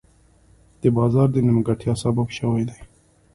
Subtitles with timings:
[0.81, 2.79] د بازار د نیمګړتیا سبب شوي دي.